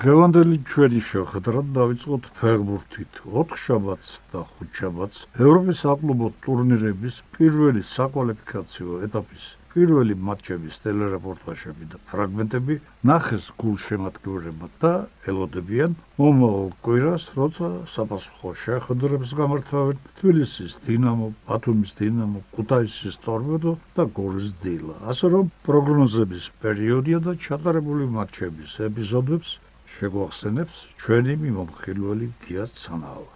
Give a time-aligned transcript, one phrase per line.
[0.00, 3.18] დღევანდელი ჩვენი შეხვედრა დავიწყოთ ფეხბურთით.
[3.32, 9.44] 4 შაბათს და 5 შაბათს ევროპის საკლუბო ტურნირების პირველი საკვალიფიკაციო ეტაპის
[9.74, 12.78] პირველი მატჩების ტელერეპორტაჟები და ფრაგმენტები
[13.10, 14.94] ნახეს გულშემატკივრებმა და
[15.32, 24.50] ელოდებიან მომავალ კვირას, როცა საფასურო შეხვედრებს გამართავენ თბილისის დინამო, ბათუმის დინამო, ქუთაისის ტორპედო და გორის
[24.64, 24.96] დილა.
[25.12, 29.60] ასე რომ პროგნოზების პერიოდია და ჩატარებული მატჩების ეპიზოდებს
[29.96, 33.32] შეგვახსენებს ჩვენი მიმოხილველი გია ცანავა.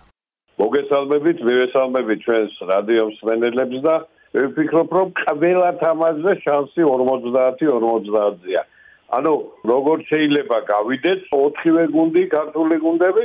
[0.62, 3.95] მოგესალმებით, მივესალმებით ჩვენს რადიო მსმენელებს და
[4.35, 8.62] ვფიქრობ რომ ყველა თამაშზე შანსი 50-50-ზეა.
[9.17, 9.33] ანუ
[9.71, 13.25] როგორ შეიძლება გავიდეთ 4-ვე გუნდი ქართული გუნდები,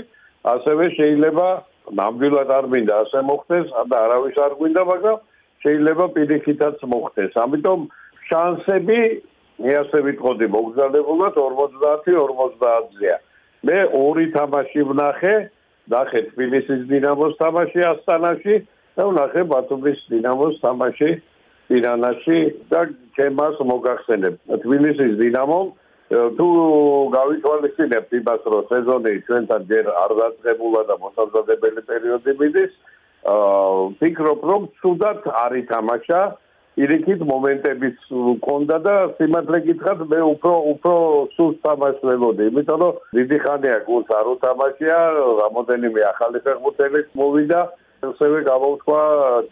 [0.54, 1.48] ასევე შეიძლება
[2.00, 5.18] ნამდვილად არ მინდა ასე მოხდეს, და არავის არ გვინდა, მაგრამ
[5.64, 7.32] შეიძლება პირიქითაც მოხდეს.
[7.44, 7.80] ამიტომ
[8.30, 9.00] შანსები
[9.59, 11.34] მე ასე ვიტყოდი მოგზაურობულად
[12.08, 13.17] 50-50-ზეა.
[13.67, 15.36] მე ორი თამაში ვნახე,
[15.90, 18.56] ნახე თბილისის დინამოს თამაში ასტანაში
[18.95, 21.09] და ვნახე ბათუმის დინამოს თამაში
[21.69, 22.39] პირანაში
[22.72, 22.81] და
[23.17, 25.59] ჩემას მოგახსენებ თბილისის დინამო
[26.09, 26.47] თუ
[27.16, 32.72] გავითვალისწინებთ იმას რომ სეზონი ჩვენთან ჯერ არ დაწყებულა და მოსაზრებელი პერიოდი მიდის
[33.34, 36.22] აა ფიქრობ რომ თუდად არ ითამაშა
[36.80, 40.94] ირიქით მომენტებიც მქონდა და სიმართლე გითხრათ მე უფრო უფრო
[41.35, 45.00] სულ თამაშს ველოდი იმიტომ რომ დიდი ხანია გულს არ უთამაშია
[45.41, 47.59] რამოდენიმე ახალი ფეხბურთელი მოვიდა
[48.11, 49.02] ასევე გამოვთქვა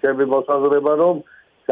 [0.05, 1.21] ჩემი მოსაზრება რომ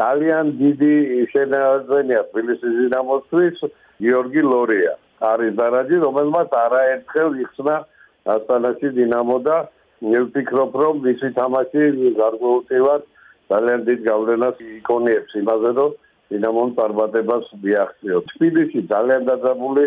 [0.00, 0.94] ძალიან დიდი
[1.32, 3.64] შენაძენია თბილისის დინამოსთვის
[4.04, 4.92] გიორგი ლორია
[5.32, 7.76] არის დარაჯი რომელმაც არაერთხელ იხსნა
[8.36, 9.56] ასტანაში დინამო და
[10.04, 11.84] მე ვფიქრობ რომ მისი თამაში
[12.20, 13.12] გარკვეულწილად
[13.52, 15.92] ძალიან დიდ გავლენას იქონიებს იმაზე რომ
[16.30, 19.84] დინამომ წარმატებას მიაღწიო თბილისში ძალიან დაძაბული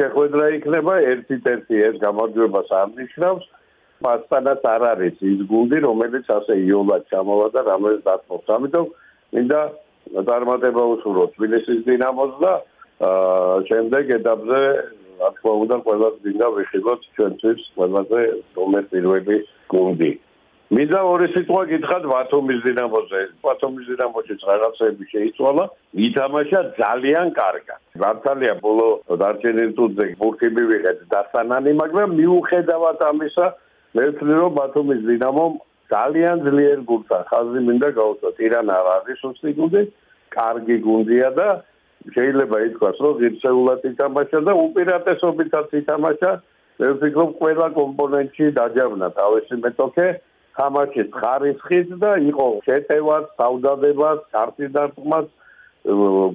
[0.00, 3.44] შეხვედრა იქნება ერთით ერთი ეს გამარჯვებას არ ნიშნავს
[4.04, 8.46] მასტანაც არ არის ის გუნდი, რომელიც ასე იოლად ჩამოვა და რომელიც დათმობს.
[8.56, 8.86] ამიტომ
[9.36, 9.60] მინდა
[10.28, 12.52] წარმატება უსურვო თბილისის დინამოს და
[13.68, 14.60] შემდეგ ეტაპზე
[15.20, 18.20] რა თქმა უნდა ყველას მინდა ვიხილოთ ჩვენთვის ყველაზე
[18.56, 19.36] დომერ პირველი
[19.72, 20.12] გუნდი.
[20.80, 23.20] მინდა ორი სიტყვა გითხრათ ბათუმის დინამოზე.
[23.44, 25.64] ბათუმის დინამოში რაღაცები შეიცვალა,
[26.08, 27.80] ითამაშა ძალიან კარგად.
[28.00, 28.86] მართალია ბოლო
[29.22, 33.46] დარჩენილ თუძე ბურთი მივიღეთ დასანანი, მაგრამ მიუხედავად ამისა
[33.94, 35.52] მე ვთვლი რომ ბათუმის დინამომ
[35.92, 39.82] ძალიან ძლიერ გუნდს ხაზი მინდა გაუსვა ტირანა არის სუსტი გუნდი
[40.36, 41.48] კარგი გუნდია და
[42.14, 46.32] შეიძლება ითქვას რომ ღირსეულად ითამაშა და უპირატესობითაც ითამაშა.
[46.80, 50.06] მე ვფიქრობ ყველა კომპონენტში დაჯავნა თავისი მეტოქე
[50.60, 55.28] თამაშის ხარისხით და იყო შეტევაც, საუდადებას, კარტის დარტყმაც,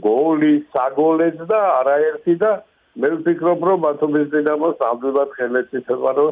[0.06, 2.52] გოლი, საგოლეც და არაერთი და
[2.96, 6.28] მე ვფიქრობ რომ ბათუმის დინამოს ამდვილად ხელეცით ეყარო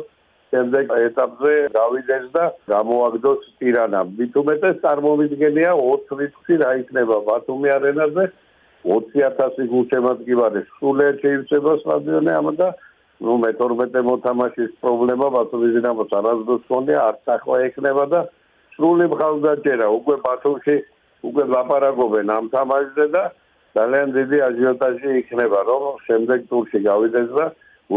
[0.53, 4.01] შემდეგ ეტაპზე გავიდეს და გამოაგდოს ტირანა.
[4.17, 8.25] მით უმეტეს წარმოვიდგენია 20 რიცხვი რა იქნება ბათუმი არენაზე
[8.93, 12.69] 20000 გულშემატკივარი სულეთ შეიძლება სტადიონი ამა და
[13.21, 18.21] ნუ მე-12 მოთამაშის პრობლემა ბათუმის დინამოს არასდროს ხონია არც ახლა ექნება და
[18.75, 20.77] სრული მხარდაჭერა უკვე ბათუმში
[21.29, 23.23] უკვე ლაპარაკობენ ამ თამაშზე და
[23.77, 27.45] ძალიან დიდი აჟიოტაჟი იქნება რომ შემდეგ ტურში გავიდეს და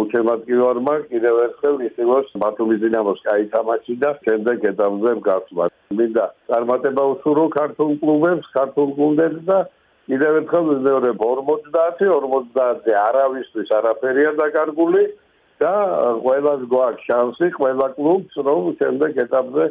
[0.00, 5.64] უთემატკივარმა კიდევ ერთხელ ისევოს ბათუმის დინამოს კაი თამაში და შემდეგ ეტაპზე გასვლა.
[5.98, 9.58] მინდა წარმატება უსურო ქართულ კლუბებს, ქართულ გუნდებს და
[10.06, 15.02] კიდევ ერთხელ ვიზეორებ 50-50-ზე არავისთვის არაფერია დაკარგული
[15.62, 15.74] და
[16.22, 19.64] ყველას გვაქვს შანსი, ყველა კლუბს რომ შემდეგ ეტაპზე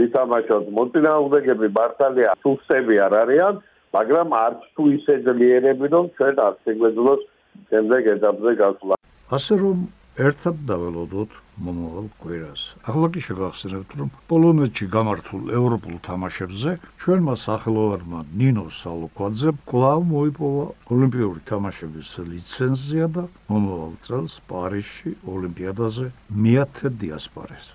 [0.00, 0.64] ვითამაშოთ.
[0.78, 3.54] მოწინააღმდეგეები მართალია სუსტები არ არიან,
[3.92, 7.22] მაგრამ არც თუ ისე ძლიერები რომ ჩვენ არ შეგვეძლოს
[7.70, 8.94] შემდეგ ეტაპზე გასვლა.
[9.36, 9.76] ასე რომ
[10.20, 11.32] ერთად დაველოდოთ
[11.64, 12.62] მომავალ კვირას.
[12.84, 21.40] ახლა კი შეგახსენებთ, რომ პოლონეთში გამართულ ევროპულ თამაშებზე ჩვენმა სახელოვანმა ნინო სალოკვაძე კვლავ მოიპოვა ოლიმპიური
[21.48, 27.66] თამაშების ლიცენზია და მომავალ წელს პარიზში ოლიმპიადაზე მიათე დიასპორეს.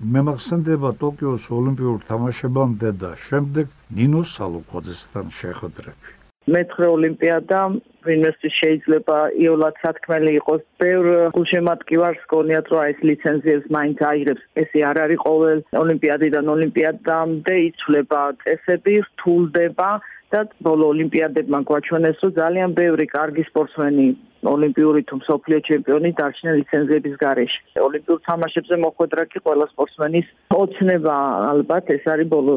[0.00, 6.19] მე მახსენდება ტოკიოს ოლიმპიურ თამაშებამდე და შემდეგ ნინო სალოკვაძესთან შეხვედრები.
[6.48, 7.58] მეცხრე ოლიმპიადა
[8.06, 15.02] ვინმესთვის შეიძლება იოლად სათქმელი იყოს ბევრ გულშემატკივარს გონიათ რომ ეს ლიცენზიებს მაინც აიღებს ესე არ
[15.04, 19.90] არის ყოველ ოლიმპიადიდან ოლიმპიადამდე იცვლება წესები რთულდება
[20.32, 24.08] და ბოლო ოლიმპიადებმა გვაჩვენეს რომ ძალიან ბევრი კარგი სპორტსმენი
[24.48, 27.60] ოლიმპიური თუ მსოფლიო ჩემპიონი დარჩნენ ლიცენზიების გარეშე.
[27.88, 30.26] ოლიმპიურ თამაშებზე მოხვედრა კი ყველა სპორტსმენის
[30.56, 31.16] ოცნება
[31.52, 32.54] ალბათ ეს არის ბოლო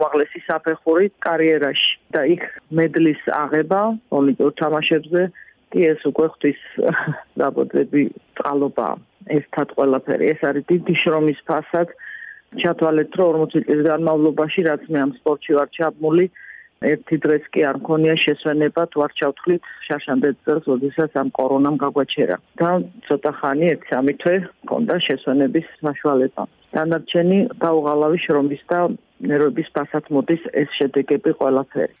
[0.00, 3.80] უმაღლესი საფეხური კარიერაში და იქ მედლის აღება
[4.16, 5.22] ოლიმპიურ თამაშებზე
[5.70, 6.60] კი ეს უკვე ღვთის
[7.40, 8.02] დაბოძები
[8.40, 8.96] წყალობაა.
[9.36, 10.24] ერთად ყველაფერი.
[10.32, 11.88] ეს არის დიდი შრომის ფასად.
[12.58, 16.24] ჩათვალეთ, რომ 40 წლის განმავლობაში, რაც მე ამ სპორტში ვარ ჩაბმული,
[16.80, 22.36] ერთი დღეს კი არ მქონია შესვენება თუ არ ჩავთვლით შაშანდეთ წელს, როდესაც ამ კორონამ გაგვაჩერა.
[22.60, 22.70] და
[23.06, 26.42] ცოტა ხანი, 1-3 თვე მქონდა შესვენების საშუალება.
[26.72, 28.80] დანარჩენი დაუღალავი შრომის და
[29.28, 31.94] ნერვების ფასად მოდის ეს შედეგები ყველაფერი.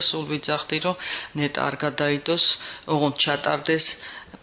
[0.00, 0.96] სულ ვიძახდი, რომ
[1.36, 2.44] ნეტა არ გადაიდოს,
[2.94, 3.84] ოღონდ ჩატარდეს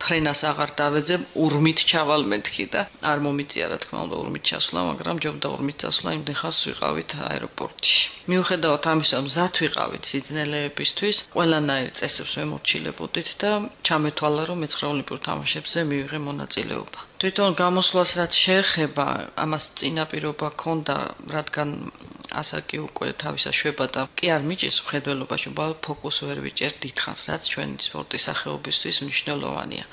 [0.01, 5.17] ფრენას აღარ დავეძებ, ურმით ჩავალ მეთქი და არ მომიწია რა თქმა უნდა ურმით ჩასვლა, მაგრამ
[5.25, 8.01] ჯობდა ურმით ჩასვლა იმ დღეს ვიყავით აეროპორტში.
[8.31, 13.51] მიუხედავად ამისა, მზად ვიყავით სიძნელეებისთვის, ყველანაირ წესებს ვემორჩილებოდით და
[13.87, 16.99] ჩამეთვალა, რომ მეცხრე ოლიმპიურ თამაშებზე მივიღე მონაწილეობა.
[17.17, 19.05] თვითონ გამოსვლას რაც შეეხება,
[19.41, 20.97] ამას წინაპირობა ქონდა,
[21.33, 21.89] რადგან
[22.29, 27.43] ასაკი უკვე თავისა შვება და კი არ მიჭის ხედველობაში ბალ ფოკუს ვერ ვიჭერ დიდხანს რაც
[27.51, 29.85] ჩვენი სპორტის სახეობისთვის მნიშვნელოვანია.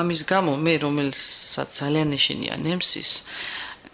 [0.00, 3.10] ამის გამო მე რომელსაც ძალიან ეშინია ნემსის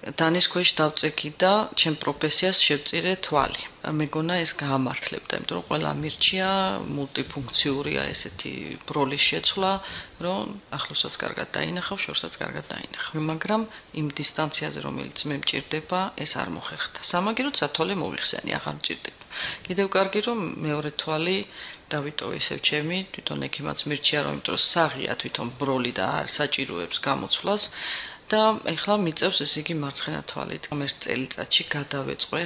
[0.03, 3.63] დანის ქვეშ დავწეკი და ჩემ პროფესიას შევწირე თვალი.
[3.83, 6.51] მეგონა ეს გაამართლებდა, იმიტომ რომ ყველა მირჩია
[6.97, 8.53] მულტიფუნქციურია ესეთი
[8.89, 9.73] ბროლის შეცვლა,
[10.27, 10.43] რომ
[10.79, 13.15] ახლოსაც კარგად დაინახავ, შორსაც კარგად დაინახავ.
[13.31, 13.63] მაგრამ
[14.01, 17.01] იმ დისტანციაზე, რომელიც მე მჭირდება, ეს არ მოხერხდა.
[17.13, 19.23] სამაგიეროდ სათოლე მოიხსენი, აღარ მჭირდება.
[19.67, 21.39] კიდევ კარგი რომ მეორე თვალი
[21.93, 27.63] დავიტოვე ისევ ჩემი, თვითონ ექიმაც მირჩია, რომ იმიტომ საღია თვითონ ბროლი და არ საჭიროებს გამოცვლას.
[28.33, 28.43] და
[28.73, 30.65] ეხლა მიწევს ეს იგი მარცხენა თვალით.
[30.81, 32.43] მერ წელიწადში გადავეწყვე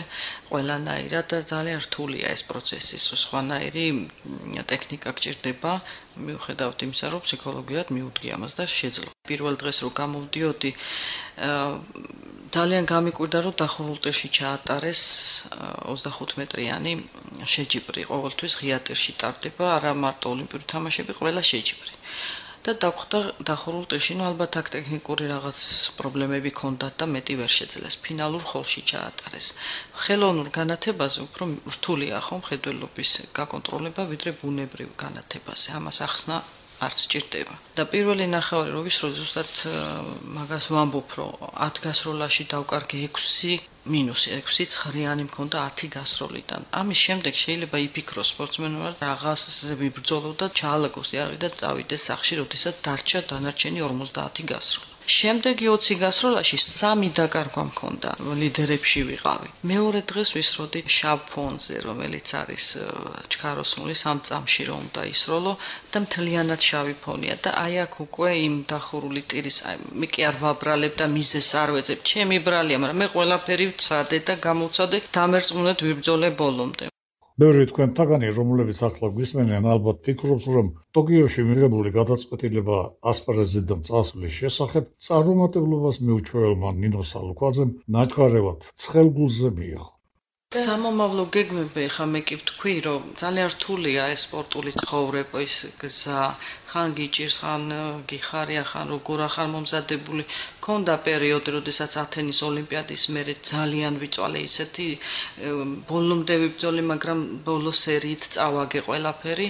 [0.50, 3.86] ყველანაირად და ძალიან რთულია ეს პროცესი, სხვანაირი
[4.72, 5.72] ტექნიკა გჭირდება,
[6.26, 9.10] მიუხედავად იმისა, რომ ფსიქოლოგიად მიუდგია მას და შეძლო.
[9.28, 10.70] პირველ დღეს რო გამოვდიოდი,
[12.56, 15.02] ძალიან გამიკვირდა, რომ დახურულტეში ჩაატარეს
[15.86, 16.92] 25 მეტრიანი
[17.52, 18.00] შეჯიბრი.
[18.10, 21.94] ყოველთვის ღიატერში ტარდება, არა მარტო ოლიმპიური თამაშები, ყველა შეჯიბრი.
[22.66, 25.58] და დახვდა დახურულ ტირში, ну ალბათ აქ ტექნიკური რაღაც
[25.98, 27.94] პრობლემები ქონდათ და მეტი ვერ შეძლეს.
[28.02, 29.46] ფინალურ ხოლში ჩაატარეს.
[30.02, 35.68] ხელოვნურ განათებაზე უფრო რთულია ხომ ხედველობის გაკონტროლება ვიდრე ბუნებრივ განათებაზე.
[35.78, 36.36] ამას ახსნა
[36.84, 37.54] არც ჭირდება.
[37.76, 39.52] და პირველი ნახევარი რო ვისრო ზუსტად
[40.36, 43.64] მაგას ვამბობ, რომ 10 გასროლაში დავკარგე 6
[43.94, 46.60] მინუსი 6 ცხრიანი მქონდა 10 გასროლიდან.
[46.80, 53.20] ამის შემდეგ შეიძლება იფიქროს სპორტსმენმა რაღაცზე ვიბრძოლო და ჩაალაგოს იარაღი და წავიდეს სახში, როდესაც დარჩა
[53.30, 54.95] დანარჩენი 50 გასროლა.
[55.06, 58.10] შემდეგი 20 გასროლაში სამი დაკარგვა მქონდა
[58.40, 59.48] ლიდერებში ვიყავი.
[59.70, 62.66] მეორე დღეს ვისროდი შავ ფონზე რომელიც არის
[63.32, 65.52] ჩქაროსნული სამ წამში რომ და ისროლო
[65.92, 70.36] და მთლიანად შავი ფონია და აი აქ უკვე იმ დახურული ტირის აი მე კი არ
[70.42, 71.98] ვაბრალებ და მიზეს არ ვეძებ.
[72.10, 76.95] ჩემი ბრალია მაგრამ მე ყველაფერი ვცადე და გამოვცადე დამერწმუნედ ვიბრძოლე ბოლომდე
[77.42, 82.78] ბევრი თქვენთაგანი, რომლებიც ახლა გვისმენენ, ალბათ ფიქრობს, რომ ტოკიოში მიღებული გადაწყვეტილება
[83.12, 89.95] ასპარეზზე და წასვლის შესახებ წარუმატებლობას მიუჩვეულმა ნინო სალუკვაძემ ნაჩქარევად ცხელგულზე მიიღო.
[90.64, 96.22] სამომავლო გეგმები ხა მე კი ვთქვი რომ ძალიან რთულია ეს სპორტული ცხოვრება ის გზა
[96.70, 97.62] ხან გიჭირს ხან
[98.10, 100.24] გიხარია ხან როგორ ახარ მომზადებული.
[100.58, 104.86] მქონდა პერიოდი როდესაც ათენის ოლიმპიადის მერე ძალიან ვიწვალე ისეთი
[105.90, 109.48] ბოლომდე ვიბძოლე მაგრამ ბოლო სერიით წავაგე ყველაფერი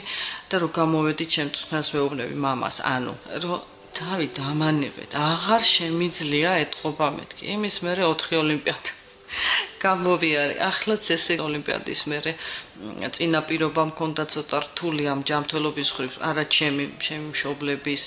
[0.50, 2.76] და რო გამოვედი ჩემთვის მას ვეუბნები მამას.
[2.94, 3.58] ანუ რომ
[3.96, 7.42] თავი დამანებეთ აღარ შემიძლია ეთყობა მეთქი.
[7.54, 8.90] იმის მერე 4 ოლიმპიადა
[9.86, 10.54] გამოვიარე.
[10.70, 12.32] ახლაც ესე ოლიმპიადის მერე
[13.16, 16.12] წინა პირობა მქონდა ცოტა რთული ამ ჯანმრთელობის ხრივ.
[16.28, 18.04] არა ჩემი, ჩემი მშობლების,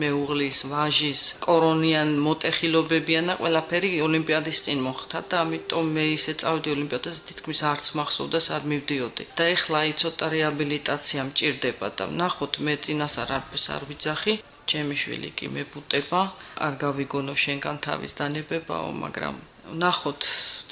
[0.00, 7.20] მეუღლის, ვაჟის, კორონიან მოტეხილობებიან და ყველაფერი ოლიმპიადის წინ მოხდა და ამიტომ მე ისე წავდი ოლიმპიადაზე
[7.28, 9.24] თითქმის არც მახსოვდა სად მივდიოდი.
[9.38, 14.34] და ეხლა აი ცოტა რეაბილიტაცია მჭირდება და ნახოთ მე წინასარ არც არ ვიძახი.
[14.70, 16.20] ჩემი შვილი კი მებუტება,
[16.66, 19.36] არ გავიგონო შენგან თავის დანებებაო, მაგრამ
[19.74, 20.22] ნახოთ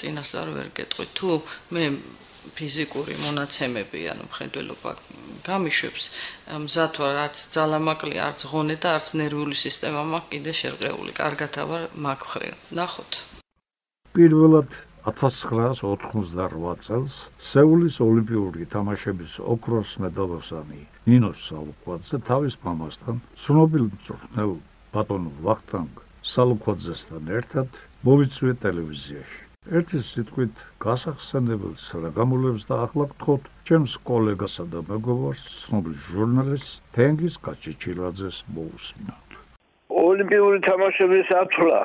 [0.00, 1.06] წინასწარ ვერ გეტყვი.
[1.16, 1.28] თუ
[1.72, 1.84] მე
[2.56, 4.90] ფიზიკური მონაცემები ანუ მხედველობა
[5.46, 6.04] გამიშვებს
[6.64, 11.82] მზად ვარ არც ძალამაკლი არც ღონე და არც ნერვული სისტემა მაქვს კიდე შერყეული კარგად ავარ
[12.06, 13.12] მაგხრე ნახოთ.
[14.14, 14.68] პირველად
[15.06, 17.14] 1988 წელს
[17.50, 24.52] სეულის ოლიმპიური თამაშების ოქროს მედალოსანი ნინოს სალუკვაძე თავის მამასთან ცნობილ მწვრთნელ
[24.94, 27.68] ბატონ ვახტანგ სალუკვაძესთან ერთად
[28.06, 29.38] მოვიწვია ტელევიზიაში.
[29.78, 37.34] ერთი სიტყვით გასახსენებელს რა გამოლებს და ახლა გთხოვთ ჩემს კოლეგასა და მეგობარს, ცნობილ ჟურნალისტს თენგიზ
[37.46, 39.28] კაჩიჩილაძეს მოусმინოთ.
[40.02, 41.80] ოლიმპიური თამაშების ათვლა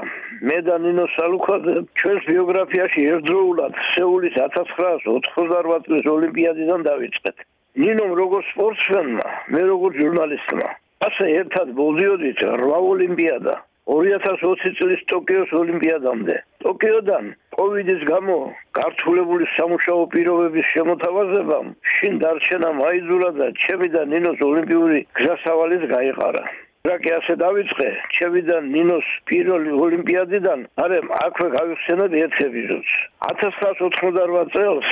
[0.49, 7.37] მე და ნინო სალუქაძე ჩვენს ბიოგრაფიაში ერთდროულად სეულის 1988 წლის ოლიმპიადიდან დავიწყეთ.
[7.81, 10.69] ნინომ როგორც სპორტსმენმა, მე როგორც ჟურნალისტმა
[11.07, 13.55] ასე ერთად მოვიდოდით რა ოლიმპიადა
[13.89, 16.35] 2020 წლის ტოკიოს ოლიმპიადამდე.
[16.63, 17.25] ტოკიოდან
[17.57, 18.37] კოვიდის გამო
[18.77, 26.43] გართულებული სამუშაო პირობების შემოთავაზებამ შინ დარჩენა მაიძულა და ჩემი და ნინოს ოლიმპიური გზასავალიც გაიყარა.
[26.89, 32.93] რაკი ასე დავიწყე, ჩემი და ნინოს პირველი ოლიმპიადიდან, არემ აქვე გავიხსენებ ერთ ეპიზოდს.
[33.27, 34.87] 1988 წელს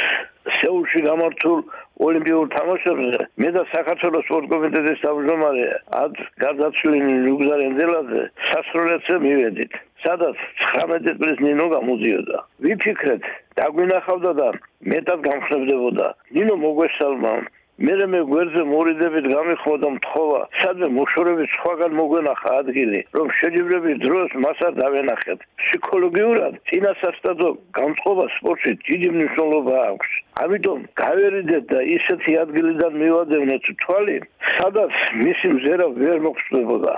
[0.60, 1.60] სეულში გამართულ
[2.00, 3.20] ოლიმპიურ თამაშებზე.
[3.41, 5.65] მე და საქართველოს სპორტ კომიტეტის თავმჯდომარე
[6.03, 9.74] ად გარდაცვლილი ლუგზარ ენძელაძე სასროლეთზე მივედით.
[10.03, 12.38] სადაც 19 წლის ნინო გამოდიოდა.
[12.63, 13.24] ვიფიქრეთ
[13.60, 14.48] დაგვინახავდა და
[14.91, 17.34] მეტად გამხნევდებოდა ნინო მოგვესალმა
[17.79, 24.69] მე მე გვერდზე მორიდებით გამიხმოდა მთხოვა სადმე მოშორებით სხვაგან მოგვენახა ადგილი რომ შეჯიბრების დროს მასა
[24.79, 25.45] დავენახეთ.
[25.62, 27.48] ფსიქოლოგიურად წინასასტადო
[27.79, 30.09] გამწყობა სპორტში დიდი მნიშვნელობა აქვს.
[30.43, 34.17] ამიტომ გავერიდეთ და ისეთი ადგილიდან მივადევნეთ თვალი
[34.59, 34.93] სადაც
[35.24, 36.93] მისი მზერა ვერ მოხსნებოდა.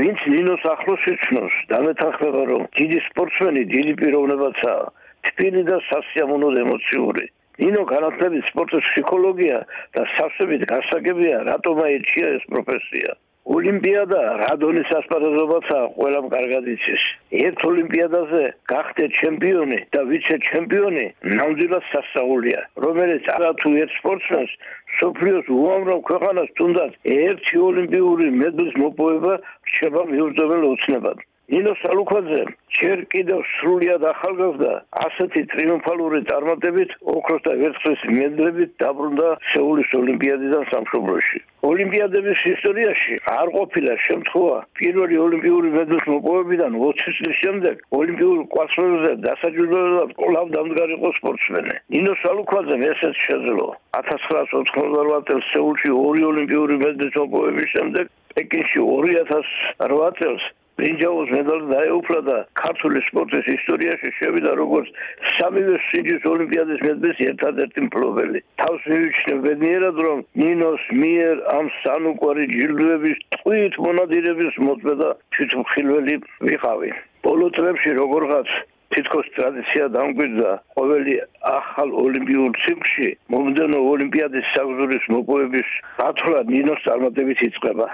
[0.00, 4.84] ვინც ნინოს ახლოს იცნობს დამეთანხმება რომ დიდი სპორტსმენი დიდი პიროვნებაცაა
[5.28, 7.26] თბილი და სასიამოვნო ემოციური
[7.62, 9.60] ნინო განათლების სპორტის ფსიქოლოგია
[9.96, 13.14] და სასწრებით გასაგებია რატომ აირჩია ეს პროფესია?
[13.54, 17.02] ოლიმპიადა რადონის ასპარეზობაცა ყველამ კარგად იცის.
[17.46, 21.04] ერთ ოლიმპიადაზე გახდე ჩემპიონი და ვიცე ჩემპიონი
[21.38, 22.60] ნამდვილად სასწაულია.
[22.86, 24.56] რომელიც არა თუ ერთ სპორტსმენს
[24.98, 29.34] სოფლიოს უამრავ ქვეყანას თუნდაც ერთი ოლიმპიური მედლის მოპოვება
[29.70, 32.38] რჩება მიუწვეველ ოცნებად ნინო სალუქაძე
[32.76, 34.70] ჯერ კიდევ სრულიად ახალგაზრდა
[35.02, 41.38] ასეთი ტრიუმფალური წარმატებით ოქროს და ვერცხლის მედლებით დაბრუნდა სეულის ოლიმპიადიდან სამშობლოში.
[41.70, 50.10] ოლიმპიადების ისტორიაში არ ყოფილა შემთხვევა პირველი ოლიმპიური მედლის მოპოვებიდან 20 წლის შემდეგ ოლიმპიურ კვარტალზე დასაჯულებლად
[50.18, 51.74] კვლავ დამდგარიყო სპორტსმენი.
[51.94, 53.68] ნინო სალუქაძე ესეც შეძლო.
[54.02, 60.44] 1988 წელს სეულში ორი ოლიმპიური მედლის მოპოვების შემდეგ პეკინში 2008 წელს
[60.76, 64.88] ბრინჯაოს მედალი დაეუფლა და ქართული სპორტის ისტორიაში შევიდა როგორც
[65.36, 68.44] სამივე სიჯის ოლიმპიადის მედლის ერთადერთი მფლობელი.
[68.60, 76.16] თავს მივიჩნევ ბედნიერად რომ ნინოს მიერ ამ სანუკვარი ჯილდოების ტყვით მონადირების მოწმედა თვითმხილველი
[76.48, 76.90] ვიყავი.
[77.26, 78.48] ბოლო წლებში როგორღაც
[78.94, 81.14] თითქოს ტრადიცია დამკვიდრდა ყოველი
[81.56, 85.74] ახალ ოლიმპიურ ციკლში მომდენო ოლიმპიადის საგზურის მოპოვების
[86.06, 87.86] ათვლა ნინოს წარმატებით იწყება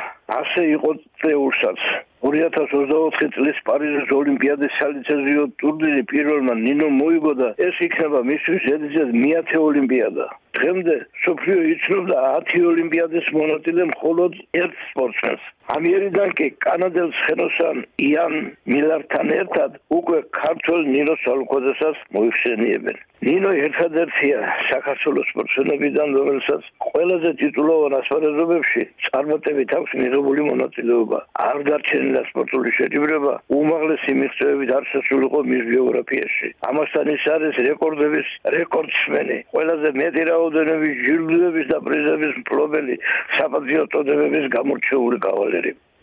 [0.42, 0.90] ასე იყო
[1.22, 1.86] წეულსაც
[2.22, 9.58] 2024 წლის პარიზის ოლიმპიადის სალიცენზიო ტურნირი პირველმა ნინო მოიგო და ეს იქნება მისთვის ზედიზედ მეათე
[9.68, 10.26] ოლიმპიადა.
[10.58, 12.20] დღემდე სოფიო იცნობდა
[12.52, 15.42] 10 ოლიმპიადის მონაწილე მხოლოდ ერთ სპორტსმენს.
[15.76, 17.76] ამიერიდან კი კანადელს ხენოსან
[18.09, 18.35] იან
[18.73, 22.97] მილართან ერთად უკვე ქართულ ნინო სალუკოზესაც მოიხსენიებენ.
[23.23, 24.38] ნინო ერთადერთია
[24.69, 31.19] საქართველოს სპორტსმენებიდან, რომელსაც ყველაზე ტიტულოვან ასპარეზობებში წარმატებით აქვს მიღებული მონაწილეობა.
[31.47, 36.49] არ დარჩენილა სპორტული შეჯიბრება, უმაღლესი მიღწევებით არ შესულიყო მის ბიოგრაფიაში.
[36.71, 42.95] ამასთან ის არის რეკორდების რეკორდსმენი, ყველაზე მეტი რაოდენობის ჯილდოების და პრიზების მფლობელი,
[43.38, 45.62] საპატიოტოდებების გამორჩეული კავალერი.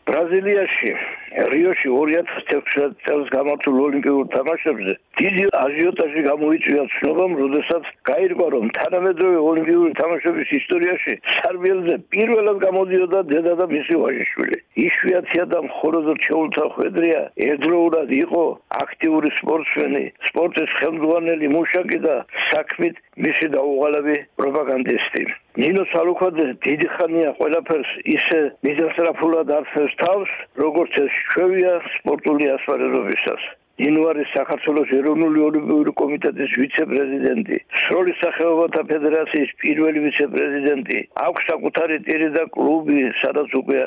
[0.09, 0.91] ბრაზილიაში
[1.53, 9.91] რიოში 2016 წელს გამართულ ოლიმპიურ თამაშებზე დიდი აჟიოტაჟი გამოიწვია ცნობამ, როდესაც გაირკვა, რომ თანამედროვე ოლიმპიური
[10.01, 14.57] თამაშების ისტორიაში სარბიელზე პირველად გამოდიოდა დედა და მისი ვაჟიშვილი.
[14.83, 18.43] იშვიათია და მხოლოდ რჩეულთა ხვედრია, ერთდროულად იყო
[18.83, 22.15] აქტიური სპორტსმენი, სპორტის ხელმძღვანელი მუშაკი და
[22.49, 22.95] საქმით
[23.25, 25.23] მისი დაუღალები პროპაგანდისტი.
[25.59, 33.43] ნინო სალუქაძე დიდი ხანია ყველაფერს ისე მიზანსრაფულად არცევს თავს, როგორც ეს ჩვევია სპორტული ასპარეზობისას.
[33.79, 42.43] იანვარის საქართველოს ეროვნული ოლიმპიური კომიტეტის ვიცე-პრეზიდენტი, სროლის სახეობათა ფედერაციის პირველი ვიცე-პრეზიდენტი, აქვს საკუთარი ტირი და
[42.57, 43.79] კლუბი, სადაც უკვე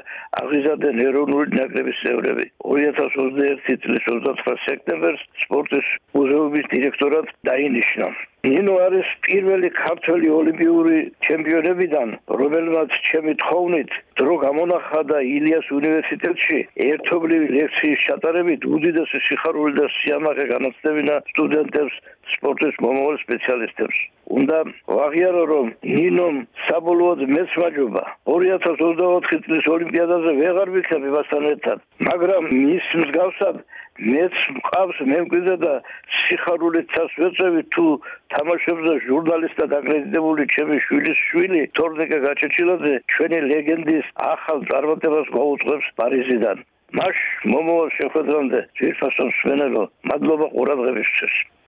[0.42, 2.46] აღიზარდნენ ეროვნული ნაკრების წევრები.
[2.72, 8.12] 2021 წლის 29 სექტემბერს სპორტის მუზეუმის დირექტორად დაინიშნა.
[8.42, 10.96] ნინო არის პირველი ქართველი ოლიმპიური
[11.26, 19.86] ჩემპიონებიდან, რომელმაც ჩემი თხოვნით დრო გამონახა და ილიას უნივერსიტეტში ერთობლივი ლექციის ჩატარებით უდიდესი სიხარული და
[19.98, 22.00] სიამაყე განაცდებინა სტუდენტებს
[22.34, 23.96] სპორტის მომავალ სპეციალისტებს.
[24.38, 24.58] უნდა
[24.96, 31.78] ვაღიარო რომ ნინომ საბოლოოდ მეც მაჯობა 2024 წლის ოლიმპიადაზე ვეღარ ვიქნები მასთან ერთად,
[32.10, 33.56] მაგრამ მის მსგავსად
[34.00, 35.72] მეც მყავს მემკვიდრე და
[36.18, 37.86] სიხარულით წასვეწევი თუ
[38.34, 46.64] თამაშებზე ჟურნალისტად აკრედიტებული ჩემი შვილის შვილი თორნიკე გაჩეჩილაძე ჩვენი ლეგენდის ახალ წარმატებას გაუწყებს პარიზიდან.
[46.98, 47.18] მას
[47.52, 51.36] მომავალ შეხვედრამდე ძირფასო მსმენელო მადლობა ყურადღებისთვის